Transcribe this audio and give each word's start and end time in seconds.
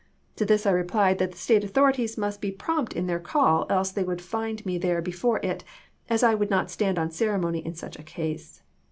To 0.37 0.45
this 0.47 0.65
I 0.65 0.71
replied 0.71 1.19
that 1.19 1.31
the 1.31 1.37
State 1.37 1.63
authorities 1.63 2.17
must 2.17 2.41
.McClellan 2.41 2.41
be 2.53 2.57
prompt 2.57 2.93
in 2.93 3.05
their 3.05 3.19
call 3.19 3.67
else 3.69 3.91
they 3.91 4.03
would 4.03 4.19
find 4.19 4.65
me 4.65 4.79
there 4.79 4.99
be 4.99 5.11
Scottf 5.11 5.43
June 5.43 5.49
^^^^ 5.49 5.51
it, 5.57 5.63
as 6.09 6.23
I 6.23 6.33
would 6.33 6.49
not 6.49 6.71
stand 6.71 6.97
on 6.97 7.11
ceremony 7.11 7.63
in 7.63 7.75
such 7.75 7.99
a 7.99 8.01
case. 8.01 8.63